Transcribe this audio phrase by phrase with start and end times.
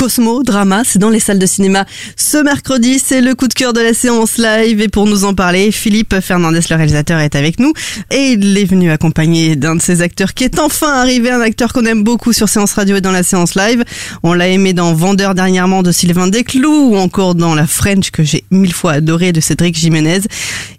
[0.00, 1.84] Cosmo, drama, c'est dans les salles de cinéma.
[2.16, 4.80] Ce mercredi, c'est le coup de cœur de la séance live.
[4.80, 7.74] Et pour nous en parler, Philippe Fernandez, le réalisateur, est avec nous.
[8.10, 11.74] Et il est venu accompagner d'un de ses acteurs qui est enfin arrivé, un acteur
[11.74, 13.84] qu'on aime beaucoup sur Séance Radio et dans la séance live.
[14.22, 18.22] On l'a aimé dans Vendeur dernièrement de Sylvain Desclous ou encore dans La French que
[18.22, 20.20] j'ai mille fois adoré de Cédric Jiménez.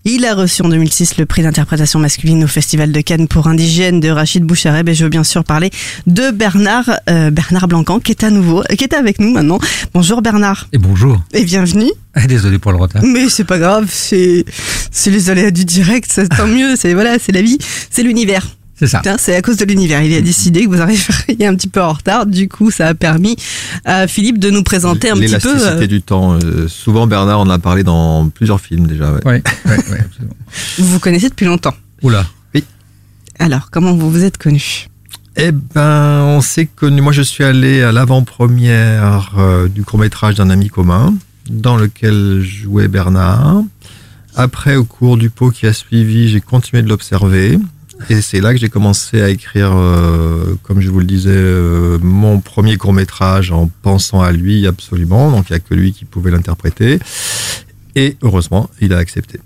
[0.03, 3.99] Il a reçu en 2006 le prix d'interprétation masculine au Festival de Cannes pour Indigène
[3.99, 5.69] de Rachid Bouchareb et je veux bien sûr parler
[6.07, 9.59] de Bernard, euh, Bernard Blancan qui est à nouveau, qui est avec nous maintenant.
[9.93, 10.67] Bonjour Bernard.
[10.73, 11.23] Et bonjour.
[11.33, 11.91] Et bienvenue.
[12.27, 13.03] Désolé pour le retard.
[13.03, 14.45] Mais c'est pas grave, c'est
[14.91, 17.57] c'est les aléas du direct, ça tant mieux, c'est voilà, c'est la vie,
[17.89, 18.47] c'est l'univers.
[18.75, 19.01] C'est ça.
[19.19, 20.01] C'est à cause de l'univers.
[20.01, 22.25] Il a décidé que vous arriveriez un petit peu en retard.
[22.25, 23.35] Du coup, ça a permis
[23.85, 25.53] à Philippe de nous présenter un petit peu.
[25.53, 26.39] L'élasticité du temps.
[26.41, 29.11] Euh, souvent, Bernard, on en a parlé dans plusieurs films déjà.
[29.11, 29.21] Ouais.
[29.23, 30.35] Ouais, ouais, absolument.
[30.79, 31.75] Vous vous connaissez depuis longtemps.
[32.01, 32.25] Oula.
[33.37, 34.87] Alors, comment vous vous êtes connus?
[35.37, 37.01] Eh ben, on s'est connu.
[37.01, 41.13] Moi, je suis allé à l'avant-première euh, du court-métrage d'un ami commun,
[41.49, 43.63] dans lequel jouait Bernard.
[44.35, 47.57] Après, au cours du pot qui a suivi, j'ai continué de l'observer.
[48.09, 51.97] Et c'est là que j'ai commencé à écrire, euh, comme je vous le disais, euh,
[52.01, 55.31] mon premier court métrage en pensant à lui absolument.
[55.31, 56.99] Donc il n'y a que lui qui pouvait l'interpréter.
[57.95, 59.39] Et heureusement, il a accepté.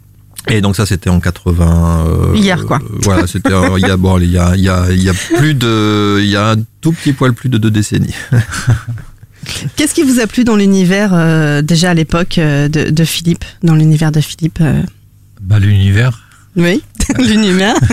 [0.50, 2.06] Et donc ça, c'était en 80.
[2.08, 2.80] euh, Hier, quoi.
[2.84, 5.10] euh, voilà, c'était il y a bon, il y a, il y a, il y
[5.10, 8.14] a plus de, il y a un tout petit poil plus de deux décennies.
[9.76, 13.46] Qu'est-ce qui vous a plu dans l'univers euh, déjà à l'époque euh, de, de Philippe,
[13.64, 14.82] dans l'univers de Philippe euh,
[15.42, 16.28] Bah, l'univers.
[16.56, 16.82] Oui,
[17.20, 17.76] l'univers.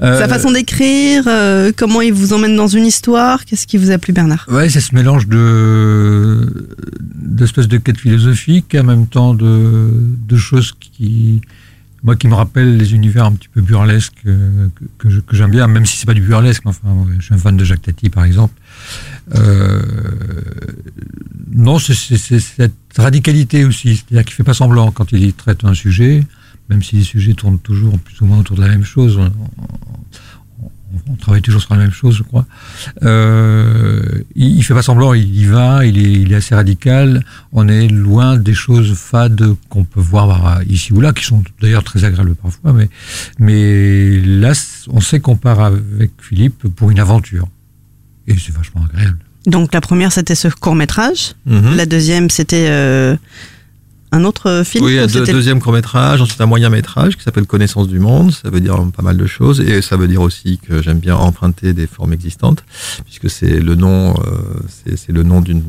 [0.00, 3.90] Euh, Sa façon d'écrire, euh, comment il vous emmène dans une histoire, qu'est-ce qui vous
[3.90, 4.46] a plu Bernard?
[4.48, 6.68] Ouais, c'est ce mélange de
[7.00, 9.90] d'espèces de quêtes philosophiques, en même temps de,
[10.28, 11.40] de choses qui,
[12.02, 15.66] moi, qui me rappellent les univers un petit peu burlesques euh, que, que j'aime bien,
[15.66, 16.62] même si c'est pas du burlesque.
[16.64, 18.54] mais Enfin, ouais, je suis un fan de Jacques Tati, par exemple.
[19.36, 19.82] Euh,
[21.52, 26.22] non, c'est cette radicalité aussi, c'est-à-dire qu'il fait pas semblant quand il traite un sujet,
[26.68, 29.18] même si les sujets tournent toujours plus ou moins autour de la même chose.
[29.18, 29.30] On,
[31.10, 32.46] on- travaille toujours sur la même chose, je crois.
[33.02, 34.02] Euh,
[34.34, 37.24] il, il fait pas semblant, il y va, il est, il est assez radical.
[37.52, 41.84] On est loin des choses fades qu'on peut voir ici ou là, qui sont d'ailleurs
[41.84, 42.88] très agréables parfois, mais,
[43.38, 44.52] mais là,
[44.88, 47.48] on sait qu'on part avec Philippe pour une aventure.
[48.26, 49.18] Et c'est vachement agréable.
[49.46, 51.76] Donc la première c'était ce court métrage, Mhm.
[51.76, 53.16] la deuxième c'était euh,
[54.10, 57.22] un autre film Oui, ou un deux- deuxième court métrage, ensuite un moyen métrage qui
[57.22, 58.32] s'appelle Connaissance du monde.
[58.32, 61.14] Ça veut dire pas mal de choses et ça veut dire aussi que j'aime bien
[61.16, 62.64] emprunter des formes existantes
[63.04, 64.30] puisque c'est le nom, euh,
[64.84, 65.62] c'est c'est le nom d'une-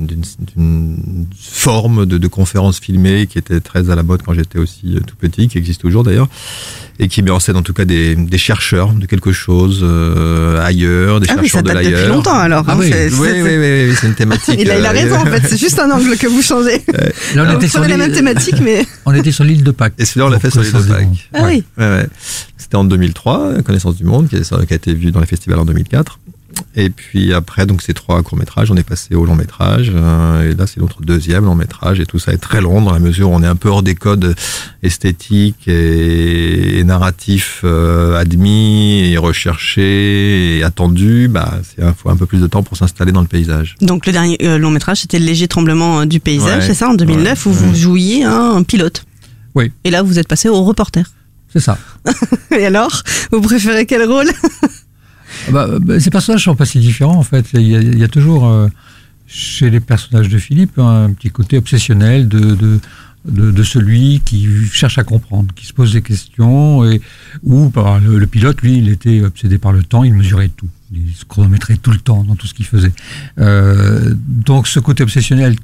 [1.39, 4.99] forme de, de conférence filmée qui était très à la mode quand j'étais aussi euh,
[5.05, 6.27] tout petit, qui existe toujours d'ailleurs
[6.99, 10.61] et qui met en scène en tout cas des, des chercheurs de quelque chose euh,
[10.63, 12.15] ailleurs, des Ah oui, ça chercheurs de date depuis l'ailleurs.
[12.15, 12.65] longtemps alors.
[12.67, 12.91] Ah hein, oui.
[12.93, 14.55] Oui, oui, c'est une thématique.
[14.59, 16.81] Il a, il a raison en fait, c'est juste un angle que vous changez.
[17.35, 18.85] Là, on, était sur la même l'île- thématique mais...
[19.05, 19.93] on était sur l'île de Pâques.
[19.97, 21.07] Et celui-là, on l'a fait sur l'île de Connaissance du Pâques.
[21.07, 21.17] monde.
[21.33, 21.47] Ah Ouais.
[21.55, 22.07] oui, Ouais, ouais.
[22.57, 25.59] C'était en 2003, Connaissance du Monde, qui a, qui a été vu dans les festivals
[25.59, 26.19] en 2004.
[26.75, 29.91] Et puis après, donc ces trois courts-métrages, on est passé au long-métrage.
[29.93, 31.99] euh, et là, c'est notre deuxième long-métrage.
[31.99, 33.83] Et tout ça est très long dans la mesure où on est un peu hors
[33.83, 34.35] des codes
[34.83, 41.27] esthétiques et, et narratifs euh, admis et recherchés et attendus.
[41.27, 43.75] Bah, c'est un, faut un peu plus de temps pour s'installer dans le paysage.
[43.81, 46.67] donc le dernier euh, long métrage c'était Le léger tremblement du paysage, Ouais.
[46.67, 47.55] c'est ça en 2009 où Ouais.
[47.55, 49.03] vous jouiez un, un pilote.
[49.55, 49.71] Oui.
[49.83, 51.03] Et là vous êtes passé au reporter.
[51.51, 51.79] C'est ça.
[52.51, 54.27] Et alors, vous préférez quel rôle?
[55.51, 57.47] Bah, bah, ces personnages sont pas si différents en fait.
[57.53, 58.67] Il y a, toujours euh,
[59.27, 62.79] chez les personnages de Philippe un petit côté obsessionnel de, de,
[63.25, 67.01] de, celui qui cherche à comprendre, qui se pose des questions et
[67.43, 70.69] ou par le, le pilote lui il était obsédé par le temps, il mesurait tout,
[70.91, 72.93] il se chronométrait tout le temps dans tout ce qu'il faisait.
[73.39, 75.55] Euh, donc ce côté obsessionnel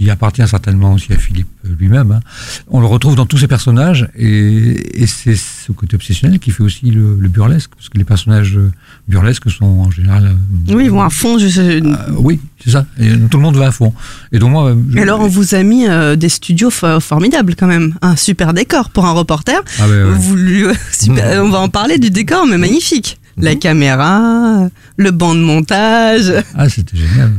[0.00, 1.46] qui appartient certainement aussi à Philippe
[1.78, 2.10] lui-même.
[2.12, 2.20] hein.
[2.68, 6.62] On le retrouve dans tous ces personnages et, et c'est ce côté obsessionnel qui fait
[6.62, 8.72] aussi le, le burlesque, parce que les personnages euh,
[9.08, 10.24] burlesques sont en général.
[10.70, 11.38] euh, Oui, ils vont à fond.
[11.38, 12.86] Je sais- euh, oui, c'est ça.
[12.98, 13.92] Et tout le monde va à fond.
[14.32, 14.74] Et donc moi.
[14.90, 17.94] je- alors, on vous a mis euh, des studios fo- formidables quand même.
[18.00, 19.60] Un super décor pour un reporter.
[19.80, 20.12] Ah ouais, ouais.
[20.14, 20.64] Vous lui-
[20.98, 23.18] super- On va en parler du décor, mais magnifique.
[23.36, 24.66] la caméra,
[24.96, 26.32] le banc de montage.
[26.54, 27.32] Ah, c'était génial.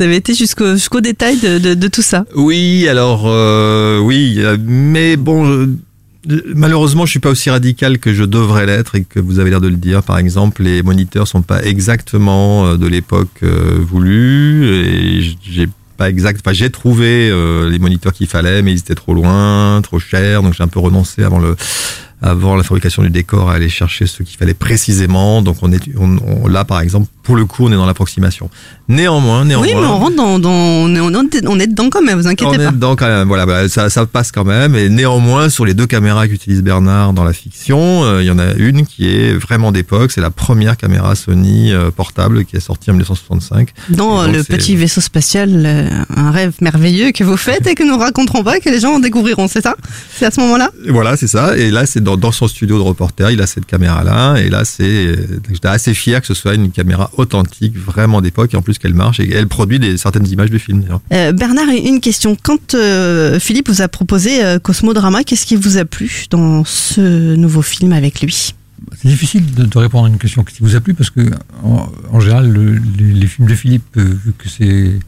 [0.00, 2.24] Vous avez été jusqu'au détail de, tout ça.
[2.34, 5.76] Oui, alors euh, oui, euh, mais bon,
[6.54, 9.60] malheureusement, je suis pas aussi radical que je devrais l'être et que vous avez l'air
[9.60, 10.02] de le dire.
[10.02, 15.68] Par exemple, les moniteurs sont pas exactement euh, de l'époque voulue et j'ai
[15.98, 16.42] pas exact.
[16.52, 17.30] J'ai trouvé
[17.68, 20.80] les moniteurs qu'il fallait, mais ils étaient trop loin, trop chers, donc j'ai un peu
[20.80, 25.42] renoncé avant la fabrication du décor à aller chercher ce qu'il fallait précisément.
[25.42, 25.82] Donc on est
[26.48, 28.50] là par exemple pour le coup on est dans l'approximation.
[28.88, 29.68] Néanmoins, néanmoins.
[29.68, 32.18] Oui, mais on rentre dans, dans on, est, on est- on est dedans quand même,
[32.18, 32.70] vous On inquiétez est pas.
[32.72, 33.28] dedans quand même.
[33.28, 34.74] Voilà, bah, ça, ça passe quand même.
[34.74, 38.40] Et néanmoins, sur les deux caméras qu'utilise Bernard dans la fiction, euh, il y en
[38.40, 40.10] a une qui est vraiment d'époque.
[40.10, 43.68] C'est la première caméra Sony euh, portable qui est sortie en 1965.
[43.90, 47.84] Dans donc, le petit vaisseau spatial, euh, un rêve merveilleux que vous faites et que
[47.84, 49.76] nous raconterons pas, que les gens en découvriront, c'est ça?
[50.16, 50.70] C'est à ce moment-là?
[50.88, 51.56] Voilà, c'est ça.
[51.56, 54.38] Et là, c'est dans, dans son studio de reporter, il a cette caméra-là.
[54.38, 55.16] Et là, c'est, euh,
[55.52, 58.94] j'étais assez fier que ce soit une caméra authentique, vraiment d'époque, et en plus qu'elle
[58.94, 60.84] marche et elle produit des, certaines images de films.
[61.12, 62.36] Euh, Bernard, une question.
[62.42, 67.34] Quand euh, Philippe vous a proposé euh, Cosmodrama, qu'est-ce qui vous a plu dans ce
[67.36, 68.54] nouveau film avec lui?
[69.00, 71.20] C'est difficile de, de répondre à une question qui vous a plu parce que,
[71.62, 74.98] en, en général, le- les, les films de Philippe, euh, vu que c'est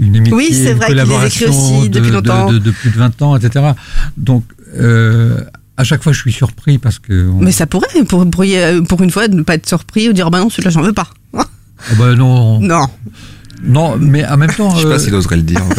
[0.00, 2.50] une amitié, Oui, c'est vrai les collaboration aussi de, depuis de- longtemps.
[2.52, 3.66] de- de plus de 20 ans, etc.
[4.16, 4.44] Donc,
[4.76, 5.42] euh,
[5.76, 7.28] à chaque fois, je suis surpris parce que.
[7.30, 8.42] on- Mais ça pourrait, pour, pour
[9.02, 11.08] une fois, ne pas être surpris ou dire bah non, celui-là, j'en veux pas.
[11.90, 12.86] Ah bah non, Non.
[13.62, 14.70] non, mais en même temps.
[14.76, 15.62] Je sais pas euh, s'il oserait le dire.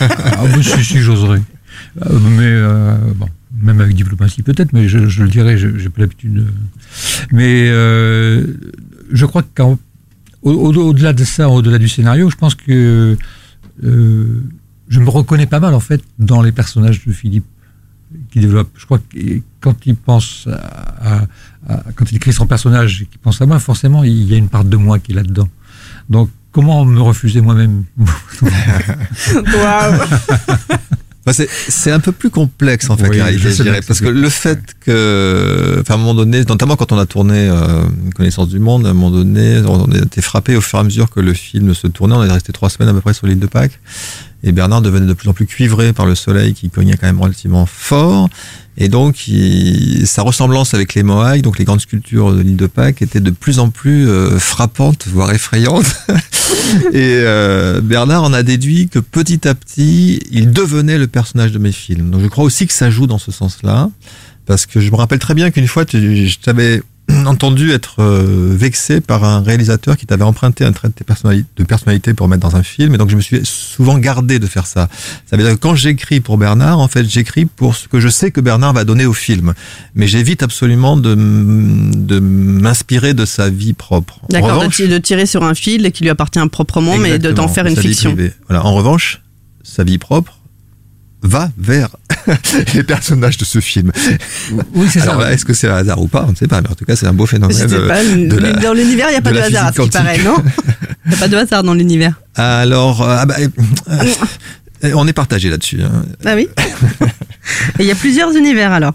[0.00, 1.40] Ah, si, si, j'oserais.
[2.06, 3.26] Euh, mais euh, bon,
[3.60, 6.34] même avec diplomatie peut-être, mais je, je le dirais, je- j'ai pas l'habitude.
[6.34, 6.46] de-
[7.32, 8.46] Mais euh,
[9.12, 9.78] je crois qu'au
[10.42, 10.72] au,
[11.12, 13.16] de ça, au-delà du scénario, je pense que
[13.84, 14.42] euh,
[14.88, 17.44] je me reconnais pas mal en fait dans les personnages de Philippe
[18.30, 18.70] qui développe.
[18.76, 19.18] Je crois que
[19.60, 21.26] quand il pense à, à-
[21.68, 24.36] à- quand il écrit son personnage et qu'il pense à moi, forcément il y a
[24.36, 25.48] une part de moi qui est là-dedans.
[26.08, 27.84] Donc comment me refuser moi-même?
[28.42, 30.00] Waouh.
[31.26, 34.06] Bah, c'est, un peu plus complexe en fait Oui, la réalité, je dirais, parce que
[34.06, 37.84] le fait que, enfin, à un moment donné, notamment quand on a tourné euh,
[38.14, 40.84] Connaissance du monde, à un moment donné, on a été frappé au fur et à
[40.84, 42.14] mesure que le film se tournait.
[42.14, 43.78] On est resté trois semaines à peu près sur l'île de Pâques,
[44.42, 47.20] et Bernard devenait de plus en plus cuivré par le soleil qui cognait quand même
[47.20, 48.28] relativement fort,
[48.78, 52.66] et donc il- sa ressemblance avec les Moaïs, donc les grandes sculptures de l'île de
[52.66, 55.84] Pâques, était de plus en plus euh, frappante, voire effrayante.
[56.92, 61.58] Et euh, Bernard en a déduit que petit à petit, il devenait le personnage de
[61.58, 62.10] mes films.
[62.10, 63.90] Donc je crois aussi que ça joue dans ce sens-là,
[64.46, 66.82] parce que je me rappelle très bien qu'une fois, tu- je t'avais
[67.26, 71.44] entendu être euh, vexé par un réalisateur qui t'avait emprunté un trait de, tes personnali-
[71.56, 74.46] de personnalité pour mettre dans un film, et donc je me suis souvent gardé de
[74.46, 74.88] faire ça.
[75.26, 78.08] Ça veut dire que quand j'écris pour Bernard, en fait, j'écris pour ce que je
[78.08, 79.54] sais que Bernard va donner au film,
[79.94, 84.20] mais j'évite absolument de, de m'inspirer de sa vie propre.
[84.28, 87.66] D'accord, de, de tirer sur un fil qui lui appartient proprement, mais de t'en faire
[87.66, 88.16] une fiction.
[88.48, 88.64] Voilà.
[88.64, 89.20] En revanche,
[89.62, 90.39] sa vie propre
[91.22, 91.88] va vers
[92.74, 93.92] les personnages de ce film.
[94.74, 96.74] Oui, c'est est-ce que c'est un hasard ou pas On ne sait pas, mais en
[96.74, 97.56] tout cas, c'est un beau phénomène.
[97.88, 100.18] Pas, de la- dans l'univers, il n'y a pas de hasard, à ce qui paraît,
[100.22, 100.36] non
[101.06, 102.20] Il n'y a pas de hasard dans l'univers.
[102.36, 103.48] Alors, euh, ah bah, euh,
[104.84, 105.82] euh, on est partagé là-dessus.
[105.82, 106.04] hein.
[106.24, 106.48] Ah oui
[107.78, 108.94] Et il y a plusieurs univers alors.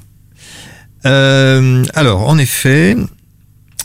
[1.05, 2.95] Euh, alors, en effet,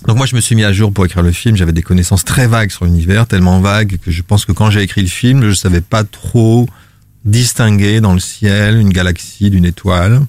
[0.07, 1.57] donc moi je me suis mis à jour pour écrire le film.
[1.57, 4.83] J'avais des connaissances très vagues sur l'univers, tellement vagues que je pense que quand j'ai
[4.83, 6.67] écrit le film, je savais pas trop
[7.25, 10.23] distinguer dans le ciel une galaxie d'une étoile.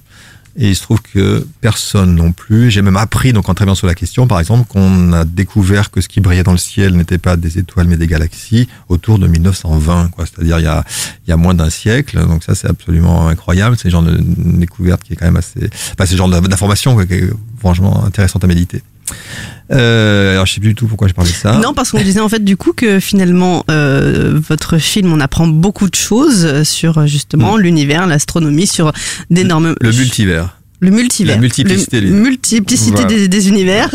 [0.54, 2.70] Et il se trouve que personne non plus.
[2.70, 6.02] J'ai même appris, donc en travaillant sur la question, par exemple, qu'on a découvert que
[6.02, 9.26] ce qui brillait dans le ciel n'était pas des étoiles mais des galaxies autour de
[9.26, 10.26] 1920, quoi.
[10.26, 10.84] C'est-à-dire il y a,
[11.26, 12.20] il y a moins d'un siècle.
[12.26, 13.78] Donc ça, c'est absolument incroyable.
[13.78, 16.98] C'est le genre de découverte qui est quand même assez, enfin, c'est le genre d'information
[17.06, 18.82] qui est franchement intéressante à méditer.
[19.70, 21.58] Euh, alors je sais plus du tout pourquoi je parlais de ça.
[21.62, 25.46] Non, parce qu'on disait en fait du coup que finalement euh, votre film, on apprend
[25.46, 28.92] beaucoup de choses sur justement l'univers, l'astronomie, sur
[29.30, 29.74] d'énormes...
[29.80, 30.58] Le multivers.
[30.80, 31.36] Le multivers.
[31.36, 33.08] La multiplicité Le des- multiplicité Voilà.
[33.08, 33.94] des, des univers.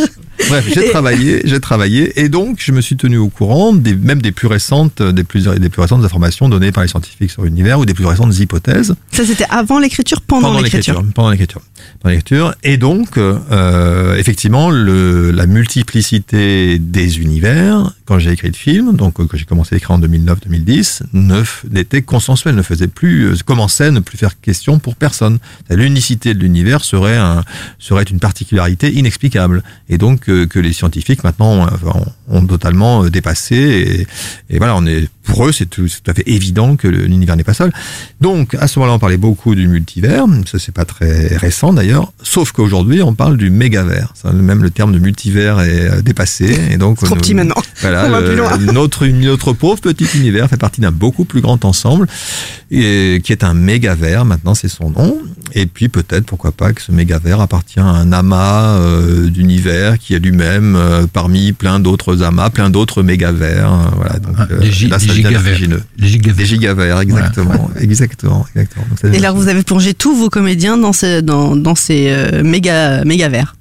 [0.50, 3.96] Bref, j'ai Et- travaillé, j'ai travaillé, et donc je me suis tenu au courant des
[3.96, 7.44] même des plus récentes, des plus des plus récentes informations données par les scientifiques sur
[7.44, 11.04] l'univers ou des plus récentes hypothèses Ça c'était avant l'écriture, pendant, pendant l'écriture.
[11.16, 11.62] pendant l'écriture,
[12.02, 18.54] pendant l'écriture, et donc euh, effectivement le la multiplicité des univers quand j'ai écrit le
[18.54, 22.62] film, donc euh, que j'ai commencé à écrire en 2009-2010, ne f- n'était consensuel, ne
[22.62, 25.40] faisait plus euh, commençait à ne plus faire question pour personne.
[25.70, 27.44] L'unicité de l'univers serait un
[27.80, 31.68] serait une particularité inexplicable, et donc que les scientifiques maintenant
[32.28, 33.56] ont totalement euh, dépassé.
[34.50, 37.36] Et, et voilà, on est pour eux, c'est tout, tout à fait évident que l'univers
[37.36, 37.74] n'est pas seul.
[38.22, 40.26] Donc, à ce moment-là, on parlait beaucoup du multivers.
[40.50, 42.14] Ça, c'est pas très récent d'ailleurs.
[42.24, 44.14] Sauf qu'aujourd'hui, on parle du mégavers.
[44.34, 46.58] Même le terme de multivers est euh, dépassé.
[46.72, 47.56] Et donc, Trop on- petit maintenant.
[47.82, 48.58] Voilà, On va plus loin.
[48.74, 52.08] notre, notre pauvre petit univers fait partie d'un beaucoup plus grand ensemble,
[52.72, 55.18] et, qui est un mégavers, maintenant c'est son nom.
[55.54, 60.14] Et puis peut-être, pourquoi pas, que ce mégavers appartient à un amas euh, d'univers qui
[60.14, 63.72] est lui-même euh, parmi plein d'autres amas, plein d'autres mégavers.
[63.72, 65.42] euh, Voilà, donc, Ah, euh, des, gi- là, devient gigavers.
[65.42, 65.84] vertigineux.
[65.98, 66.36] Des gigavers.
[66.38, 68.86] Des gigavers, exactement, exactement, exactement.
[69.04, 72.44] Donc, Et là, vous avez plongé tous vos comédiens dans, ce, dans, dans ces euh,
[72.44, 73.56] méga, méga verts.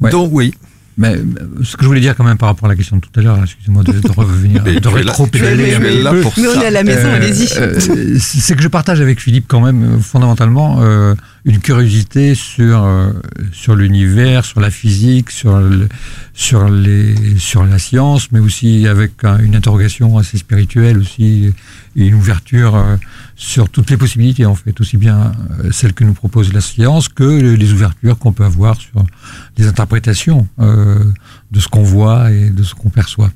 [0.00, 0.10] Ouais.
[0.10, 0.52] Donc oui,
[0.96, 1.24] Mais euh,
[1.64, 3.22] ce que je voulais dire quand même par rapport à la question de tout à
[3.22, 7.48] l'heure, excusez-moi de, de revenir, de rétro-pédaler Mais on est à la maison, Euh, allez-y.
[7.58, 13.10] euh, c'est que je partage avec Philippe quand même fondamentalement euh, une curiosité sur euh,
[13.52, 15.88] sur l'univers, sur la physique, sur le-
[16.32, 21.52] sur les sur la science, mais aussi avec un- une interrogation assez spirituelle aussi
[21.96, 22.96] et une ouverture euh,
[23.36, 27.08] sur toutes les possibilités en fait, aussi bien euh, celles que nous propose la science
[27.08, 29.04] que les ouvertures qu'on peut avoir sur
[29.56, 31.04] des interprétations euh,
[31.50, 33.30] de ce qu'on voit et de ce qu'on perçoit.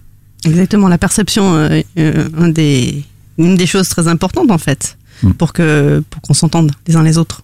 [0.44, 3.04] Exactement, la perception, euh, euh, un des,
[3.38, 5.32] une des choses très importantes en fait, Hmm.
[5.32, 7.42] pour qu'on s'entende les uns les autres.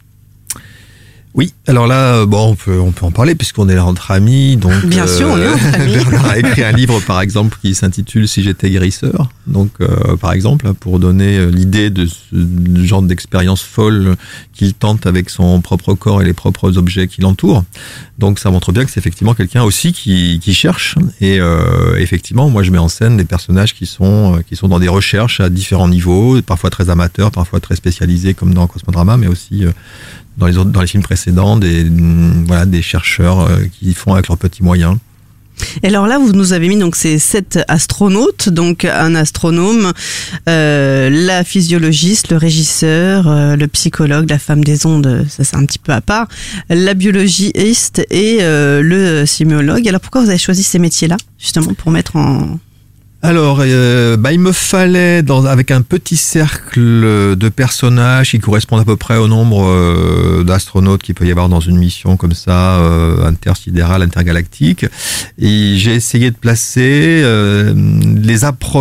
[1.34, 4.12] Oui, alors là, euh, bon, on peut, on peut en parler puisqu'on est là entre
[4.12, 4.56] amis.
[4.56, 5.92] Donc, euh, Bien sûr, on est entre amis.
[5.96, 9.30] Bernard a écrit un livre, par exemple, qui s'intitule Si j'étais guérisseur.
[9.48, 14.14] Donc, euh, par exemple, pour donner euh, l'idée de ce genre d'expérience folle
[14.52, 17.64] qu'il tente avec son propre corps et les propres objets qui l'entourent.
[18.18, 20.94] Donc, ça montre bien que c'est effectivement quelqu'un aussi qui, qui cherche.
[21.20, 24.68] Et euh, effectivement, moi, je mets en scène des personnages qui sont, euh, qui sont
[24.68, 29.16] dans des recherches à différents niveaux, parfois très amateurs, parfois très spécialisés, comme dans Cosmodrama,
[29.16, 29.72] mais aussi euh,
[30.36, 34.14] dans les autres, dans les films précédents, des mm, voilà des chercheurs euh, qui font
[34.14, 34.96] avec leurs petits moyens.
[35.84, 39.92] Et alors là, vous nous avez mis donc ces sept astronautes, donc un astronome,
[40.48, 45.64] euh, la physiologiste, le régisseur, euh, le psychologue, la femme des ondes, ça c'est un
[45.64, 46.26] petit peu à part,
[46.68, 49.86] la biologiste et le sémiologue.
[49.86, 52.58] Alors pourquoi vous avez choisi ces métiers-là, justement, pour mettre en...
[53.24, 58.80] Alors, euh, bah, il me fallait, dans, avec un petit cercle de personnages qui correspondent
[58.80, 62.34] à peu près au nombre euh, d'astronautes qu'il peut y avoir dans une mission comme
[62.34, 64.84] ça, euh, intersidérale, intergalactique.
[65.38, 67.72] Et j'ai essayé de placer euh,
[68.14, 68.40] les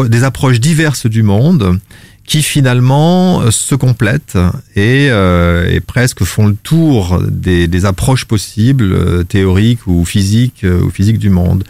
[0.09, 1.79] des approches diverses du monde
[2.25, 4.37] qui finalement euh, se complètent
[4.75, 10.89] et, euh, et presque font le tour des, des approches possibles, théoriques ou physiques, ou
[10.89, 11.63] physiques du monde.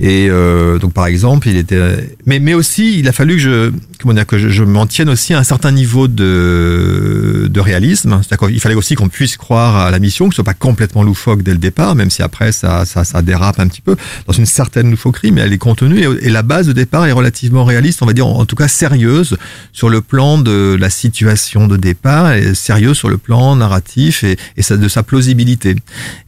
[0.00, 3.72] Et euh, donc par exemple, il était, mais mais aussi il a fallu que je
[4.00, 8.20] comment dire que je, je m'en tienne aussi à un certain niveau de de réalisme.
[8.22, 11.02] C'est-à-dire qu'il fallait aussi qu'on puisse croire à la mission, que ce soit pas complètement
[11.02, 14.32] loufoque dès le départ, même si après ça ça ça dérape un petit peu dans
[14.32, 18.02] une certaine loufoquerie, mais elle est contenue et, la base de départ est relativement réaliste,
[18.02, 19.36] on va dire en, tout cas sérieuse
[19.72, 24.36] sur le plan de la situation de départ et sérieuse sur le plan narratif et,
[24.56, 25.74] et de sa plausibilité.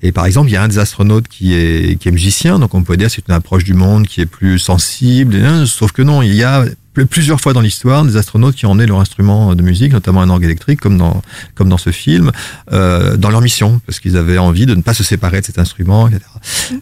[0.02, 2.74] Et par exemple, il y a un des astronautes qui est, qui est musicien, donc
[2.74, 6.02] on peut dire c'est une approche du monde qui est plus sensible, hein, sauf que
[6.02, 6.64] non, il y a
[7.10, 10.28] plusieurs fois dans l'histoire des astronautes qui ont emmené leur instrument de musique, notamment un
[10.30, 11.22] orgue électrique, comme dans,
[11.54, 12.30] comme dans ce film,
[12.72, 15.58] euh, dans leur mission, parce qu'ils avaient envie de ne pas se séparer de cet
[15.58, 16.22] instrument, etc.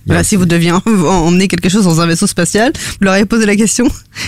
[0.06, 3.26] Voilà, si vous deviez en- emmener quelque chose dans un vaisseau spatial, vous leur avez
[3.26, 3.84] posé la question.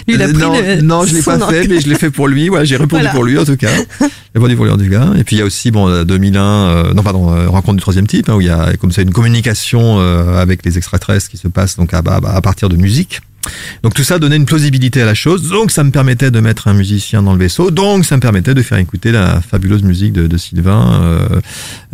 [0.07, 1.95] Lui, il a Euh, pris non, le- non, je l'ai pas fait, mais je l'ai
[1.97, 2.49] fait pour lui.
[2.49, 3.11] Voilà, j'ai répondu Voilà.
[3.11, 3.71] pour lui en tout cas.
[4.01, 5.09] J'ai répondu pour lui en tout cas.
[5.17, 7.83] Et puis il y a aussi bon euh, 2001, euh, non pardon, euh, rencontre du
[7.83, 11.29] troisième type, hein, où il y a comme ça une communication euh, avec les extraterrestres
[11.31, 13.21] qui se passe donc à, à, à partir de musique.
[13.83, 15.49] Donc tout ça donnait une plausibilité à la chose.
[15.49, 17.71] Donc ça me permettait de mettre un musicien dans le vaisseau.
[17.71, 21.41] Donc ça me permettait de faire écouter la fabuleuse musique de, de Sylvain euh,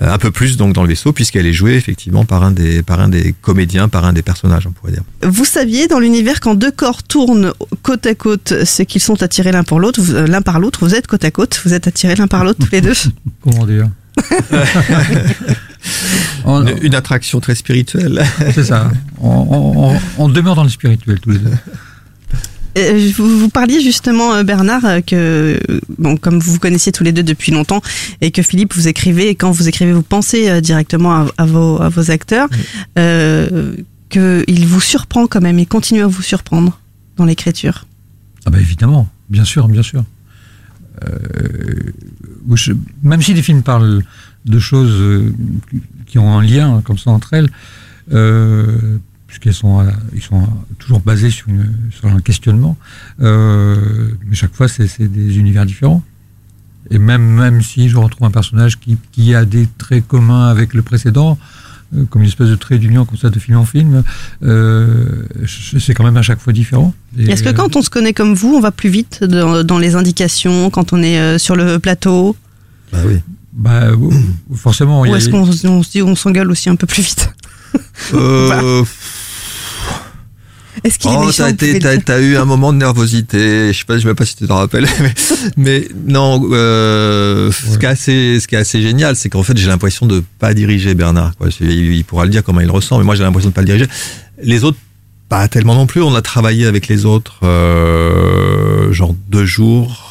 [0.00, 3.00] un peu plus donc dans le vaisseau puisqu'elle est jouée effectivement par un des par
[3.00, 5.02] un des comédiens, par un des personnages, on pourrait dire.
[5.22, 9.52] Vous saviez dans l'univers quand deux corps tournent côte à côte, c'est qu'ils sont attirés
[9.52, 10.80] l'un pour l'autre, euh, l'un par l'autre.
[10.84, 12.94] Vous êtes côte à côte, vous êtes attirés l'un par l'autre tous les deux.
[13.42, 13.88] Comment dire?
[16.44, 18.24] On- Une, une attraction très spirituelle.
[18.54, 18.90] C'est ça.
[19.20, 21.50] On, on- on- on demeure dans le spirituel tous les deux.
[22.78, 25.58] Euh, Vous, vous parliez justement, euh, Bernard, euh, que
[25.98, 27.80] bon, comme vous vous connaissiez tous les deux depuis longtemps
[28.20, 31.46] et que Philippe vous écrivez, et quand vous écrivez, vous pensez euh, directement à, à
[31.46, 32.48] vos, à vos acteurs,
[32.98, 33.74] euh,
[34.10, 36.78] qu'il vous surprend quand même, il continue à vous surprendre
[37.16, 37.86] dans l'écriture.
[38.44, 40.04] Ah bah évidemment, bien sûr, bien sûr.
[41.04, 41.92] Euh,
[42.54, 44.02] je- même si les films parlent
[44.46, 45.32] de choses euh,
[46.06, 47.50] qui ont un lien comme ça entre elles,
[48.12, 50.46] euh, puisqu'elles sont, la- ils sont
[50.78, 52.76] toujours basés sur, une- sur un questionnement,
[53.20, 53.76] euh,
[54.26, 56.02] mais chaque fois c'est c'est des univers différents.
[56.90, 60.72] Et même, même si je retrouve un personnage qui, qui a des traits communs avec
[60.72, 61.36] le précédent,
[61.96, 64.04] euh, comme une espèce de trait d'union comme ça de film en film.
[64.44, 65.24] Euh,
[65.80, 66.94] c'est quand même à chaque fois différent.
[67.18, 69.78] Est-ce que euh, quand on se connaît comme vous, on va plus vite dans, dans
[69.80, 72.36] les indications, quand on est euh, sur le plateau?
[72.92, 73.18] Bah oui.
[73.56, 73.88] Bah,
[74.54, 76.86] forcément, il y Ou a- est-ce qu'on on se dit on s'engueule aussi un peu
[76.86, 77.30] plus vite
[78.14, 78.84] Euh,
[80.84, 81.50] Est-ce qu'il est Oh, méchant
[82.04, 83.72] t'as, eu un moment de nervosité.
[83.72, 85.14] Je sais pas, je sais même pas si tu t'en rappelles, mais,
[85.56, 86.46] mais non.
[86.52, 90.04] Euh, ce, qui est assez, ce qui est assez génial, c'est qu'en fait, j'ai l'impression
[90.06, 91.34] de pas diriger Bernard.
[91.38, 91.50] Quoi.
[91.50, 93.62] C'est- Il, il pourra le dire comment il ressent, mais moi, j'ai l'impression de pas
[93.62, 93.86] le diriger.
[94.42, 94.78] Les autres,
[95.30, 96.02] pas tellement non plus.
[96.02, 100.05] On a travaillé avec les autres, euh, genre deux jours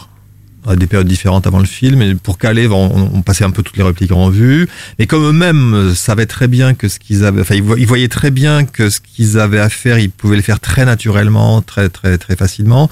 [0.67, 3.77] à des périodes différentes avant le film, et pour caler, on, passait un peu toutes
[3.77, 4.67] les répliques en vue.
[4.99, 8.07] Mais comme eux-mêmes savaient très bien que ce qu'ils avaient, enfin, ils vo- ils voyaient
[8.07, 11.89] très bien que ce qu'ils avaient à faire, ils pouvaient le faire très naturellement, très,
[11.89, 12.89] très, très facilement.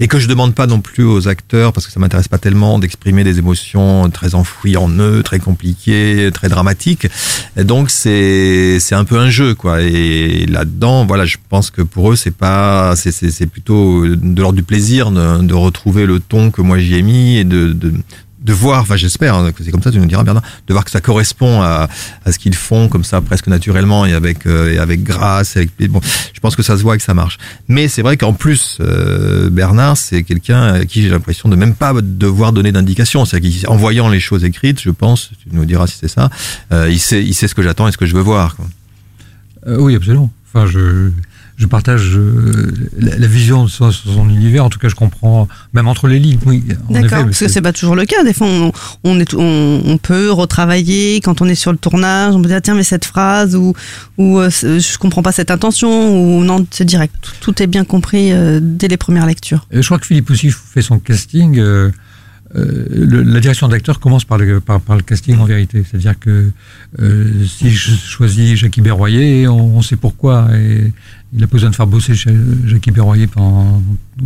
[0.00, 2.78] Et que je demande pas non plus aux acteurs, parce que ça m'intéresse pas tellement,
[2.78, 7.06] d'exprimer des émotions très enfouies en eux, très compliquées, très dramatiques.
[7.56, 9.82] Donc, c'est, c'est un peu un jeu, quoi.
[9.82, 14.62] Et là-dedans, voilà, je pense que pour eux, c'est pas, c'est, plutôt de l'ordre du
[14.62, 18.02] plaisir de retrouver le ton que moi j'y ai mis et de,
[18.48, 20.90] voir, enfin j'espère hein, que c'est comme ça, tu nous diras Bernard, de voir que
[20.90, 21.88] ça correspond à,
[22.30, 25.56] ce qu'ils font comme ça presque naturellement et avec avec grâce.
[26.42, 27.38] Je pense que ça se voit et que ça marche.
[27.68, 31.74] Mais c'est vrai qu'en plus, euh, Bernard, c'est quelqu'un à qui j'ai l'impression de même
[31.74, 33.24] pas devoir donner d'indications.
[33.24, 36.30] C'est-à-dire qu'en voyant les choses écrites, je pense, tu nous diras si c'est ça,
[36.72, 38.56] euh, il sait, ce que j'attends et ce que je veux voir.
[39.68, 40.32] Euh, oui, absolument.
[40.48, 41.10] Enfin, je,
[41.62, 44.64] je partage euh, la, la, vision de son, son, univers.
[44.64, 46.38] En tout cas, je comprends, même entre les lignes.
[46.44, 48.24] Oui, D'accord, parce que c'est pas toujours le cas.
[48.24, 48.72] Des fois, on,
[49.04, 52.34] on, est, on, on, peut retravailler quand on est sur le tournage.
[52.34, 53.74] On peut dire tiens, mais cette phrase ou
[54.18, 57.14] ou euh, je comprends pas cette intention ou non, c'est direct.
[57.20, 59.66] Tout, tout, est bien compris euh, dès les premières lectures.
[59.70, 61.60] Et je crois que Philippe aussi fait son casting.
[62.54, 65.84] Euh, le, la direction d'acteur commence par le, par, le casting en vérité.
[65.88, 66.50] C'est-à-dire que
[67.00, 70.48] euh, si je choisis Jackie Berroyer, on, on, sait pourquoi.
[70.54, 70.92] Et
[71.32, 73.82] il a besoin de faire bosser Jackie Berroyer pendant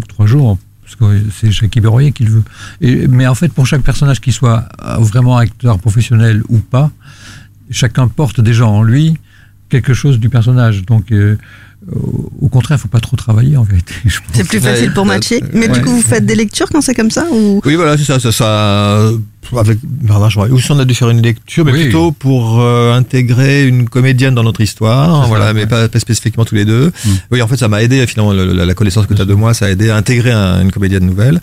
[0.09, 2.43] trois jours, parce que c'est Jackie Berroyer qu'il veut.
[2.81, 4.69] Et, mais en fait, pour chaque personnage qui soit
[4.99, 6.91] vraiment acteur professionnel ou pas,
[7.71, 9.19] chacun porte déjà en lui
[9.69, 10.85] quelque chose du personnage.
[10.85, 11.37] Donc, euh,
[12.41, 13.95] au contraire, il faut pas trop travailler en vérité.
[14.33, 15.43] C'est plus facile pour matcher.
[15.53, 15.75] Mais ouais.
[15.75, 17.61] du coup, vous faites des lectures quand c'est comme ça ou...
[17.65, 19.11] Oui, voilà, c'est ça, ça, ça.
[19.57, 20.33] Avec Bernard.
[20.51, 21.85] Ou si on a dû faire une lecture, mais oui.
[21.85, 25.55] plutôt pour euh, intégrer une comédienne dans notre histoire, ça, voilà, ouais.
[25.55, 26.89] mais pas, pas, spécifiquement tous les deux.
[26.89, 27.11] Mm.
[27.31, 29.67] Oui, en fait, ça m'a aidé finalement la, connaissance que tu as de moi, ça
[29.67, 31.41] a aidé à intégrer un, une comédienne nouvelle.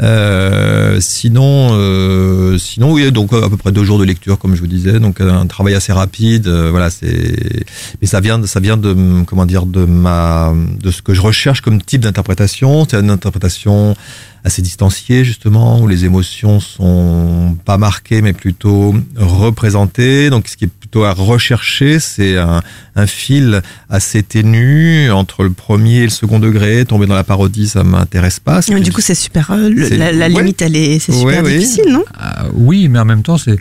[0.00, 4.60] Euh, sinon, euh, sinon, oui, donc à peu près deux jours de lecture, comme je
[4.60, 6.48] vous disais, donc un travail assez rapide.
[6.48, 7.64] Euh, voilà, c'est,
[8.00, 11.20] mais ça vient, de, ça vient de, comment dire, de ma, de ce que je
[11.20, 12.86] recherche comme type d'interprétation.
[12.88, 13.96] C'est une interprétation
[14.44, 20.66] assez distanciée justement où les émotions sont pas marquées mais plutôt représentées donc ce qui
[20.66, 22.62] est plutôt à rechercher c'est un,
[22.94, 27.68] un, fil assez ténu entre le premier et le second degré tomber dans la parodie
[27.68, 30.28] ça m'intéresse pas mais du coup c'est super euh, le, la, la ouais.
[30.28, 31.92] limite elle est c'est super ouais, difficile oui.
[31.92, 32.04] non?
[32.14, 33.58] Ah, oui mais en même temps c'est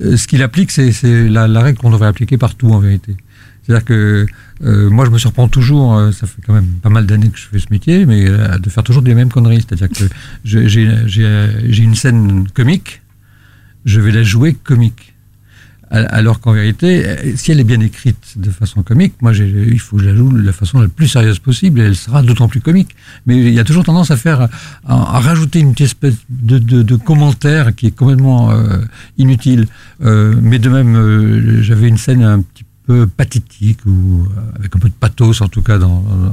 [0.00, 3.16] euh, ce qu'il applique c'est la, la règle qu'on devrait appliquer partout en vérité
[3.66, 4.26] c'est-à-dire que
[4.64, 7.38] euh, moi, je me surprends toujours, euh, ça fait quand même pas mal d'années que
[7.38, 9.64] je fais ce métier, mais euh, de faire toujours des mêmes conneries.
[9.68, 10.04] C'est-à-dire que
[10.44, 13.02] j'ai une scène comique,
[13.84, 15.12] je vais la jouer comique.
[15.88, 20.02] Alors qu'en vérité, si elle est bien écrite de façon comique, moi, il faut que
[20.02, 22.60] je la joue de la façon la plus sérieuse possible et elle sera d'autant plus
[22.60, 22.96] comique.
[23.24, 24.48] Mais il y a toujours tendance à faire,
[24.84, 28.50] à, rajouter une espèce de, commentaire qui est complètement
[29.16, 29.68] inutile.
[30.00, 34.94] Mais de même, j'avais une scène un petit peu pathétique ou avec un peu de
[34.94, 35.78] pathos en tout cas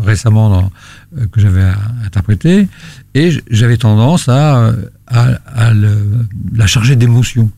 [0.04, 0.72] récemment
[1.18, 1.68] euh, que j'avais
[2.06, 2.68] interprété
[3.16, 4.72] et j'avais tendance à,
[5.74, 7.50] le, la charger d'émotion.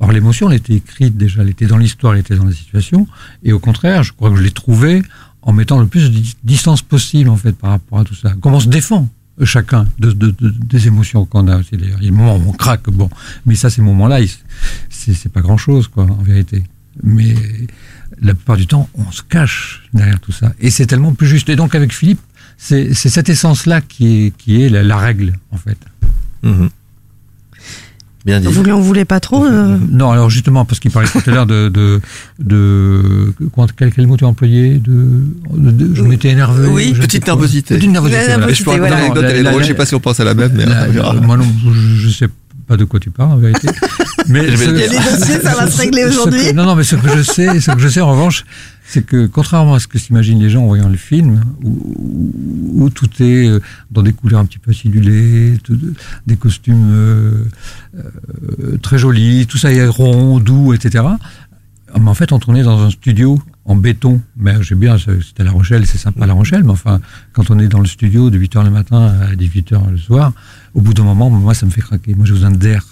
[0.00, 3.06] Or l'émotion, elle était écrite déjà, elle était dans l'histoire, elle était dans la situation
[3.42, 5.02] et au contraire, je crois que je l'ai trouvée
[5.42, 8.34] en mettant le plus de distance possible en fait par rapport à tout ça.
[8.40, 9.08] Comment se défend
[9.44, 11.98] chacun de, de, de, des émotions qu'on a aussi d'ailleurs?
[12.00, 13.10] Il y a des moments où on craque, bon,
[13.44, 14.20] mais ça ces moments-là,
[14.88, 16.64] c'est pas grand-chose quoi en vérité.
[17.02, 17.34] Mais
[18.20, 20.52] la plupart du temps, on se cache derrière tout ça.
[20.60, 21.48] Et c'est tellement plus juste.
[21.48, 22.20] Et donc, avec Philippe,
[22.56, 25.78] c'est cette essence-là qui est, qui est la, la, règle, en fait.
[26.42, 26.66] Mmh.
[28.24, 28.46] Bien dit.
[28.46, 29.76] Vous en voulez pas trop euh...
[29.90, 32.00] Non, alors justement, parce qu'il parlait tout à l'heure de, de,
[32.38, 33.34] de,
[33.76, 36.68] quel, quel mot tu as employé de, de, de, Je m'étais énervé.
[36.68, 37.74] Oui, petite nervosité.
[37.74, 38.22] Petite nervosité.
[38.48, 38.88] je voilà.
[38.88, 39.62] l'anecdote, elle est drôle.
[39.62, 42.08] Je sais pas si on pense à la même, mais la, la, moi non, je
[42.08, 42.28] sais
[42.66, 43.68] pas de quoi tu parles en vérité.
[44.28, 46.52] Mais ce, il y a des dossiers, ça va se régler aujourd'hui.
[46.52, 48.44] Non, non, mais ce que je sais, ce que je sais en revanche,
[48.86, 52.90] c'est que contrairement à ce que s'imaginent les gens en voyant le film, où, où,
[52.90, 53.50] tout est
[53.90, 55.78] dans des couleurs un petit peu acidulées, tout,
[56.26, 57.44] des costumes euh,
[57.96, 61.04] euh, très jolis, tout ça est rond, doux, etc.
[61.98, 64.20] mais en fait, on tournait dans un studio en béton.
[64.36, 67.00] Mais j'ai bien, c'était à La Rochelle, c'est sympa La Rochelle, mais enfin,
[67.32, 70.32] quand on est dans le studio de 8h le matin à 18h le soir,
[70.74, 72.14] au bout d'un moment, moi, ça me fait craquer.
[72.14, 72.84] Moi, j'ai besoin d'air.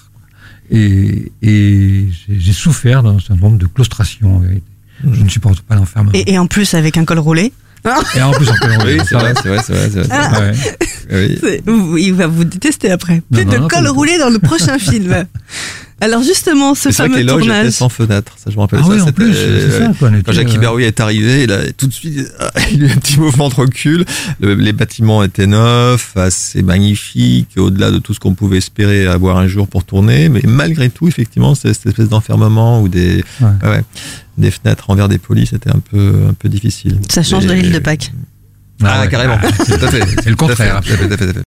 [0.70, 4.62] Et, et j'ai souffert d'un syndrome de claustration, en vérité.
[5.12, 6.12] Je ne supporte pas l'enfermement.
[6.14, 7.52] Et, et en plus, avec un col roulé
[8.14, 9.90] Et en plus, on peut Oui, c'est vrai, c'est vrai, c'est vrai.
[9.90, 10.08] c'est vrai.
[10.10, 10.52] Ah.
[11.10, 12.02] Oui.
[12.04, 13.16] Il va vous détester après.
[13.16, 15.26] Non, Plus non, de non, col roulé dans le prochain film.
[16.04, 17.72] Alors justement, ce C'est vrai que fameux les loges étaient tournage.
[17.72, 18.80] sans fenêtre, ça je me rappelle.
[18.82, 20.08] Ah ça, oui, en c'était- plus, c'est ça, quoi.
[20.10, 22.18] on était, Quand Jackie euh, Berrouille est arrivé, il a tout de suite
[22.72, 24.04] il a eu un petit mouvement de recul.
[24.40, 29.36] Le- les bâtiments étaient neufs, assez magnifiques, au-delà de tout ce qu'on pouvait espérer avoir
[29.36, 30.28] un jour pour tourner.
[30.28, 33.48] Mais malgré tout, effectivement, c'est cette espèce d'enfermement ou des, Ouais.
[33.62, 33.84] ah ouais,
[34.38, 36.98] des fenêtres en verre dépoli, c'était un peu, un peu difficile.
[37.10, 38.12] Ça change de l'île de Pâques.
[38.82, 39.08] Ah, ouais.
[39.08, 39.38] carrément.
[39.40, 39.52] Ah,
[39.88, 40.02] fait.
[40.24, 40.80] C'est le contraire.
[40.84, 41.42] Tout à fait, tout à fait, tout à fait.